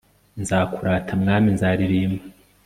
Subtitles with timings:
[0.41, 2.23] nzakurata mwami, nzaririmba